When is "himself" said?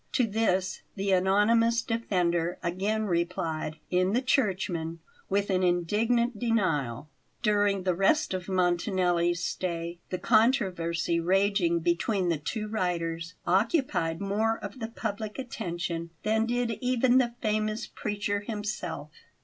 18.39-19.11